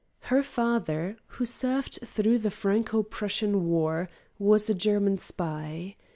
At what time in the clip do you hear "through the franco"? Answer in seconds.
2.03-3.03